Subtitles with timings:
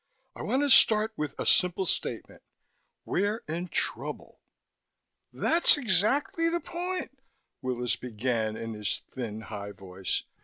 [0.35, 2.41] "I want to start with a simple statement.
[3.05, 4.39] We're in trouble."
[5.31, 7.19] "That's exactly the point,"
[7.61, 10.23] Willis began in his thin, high voice.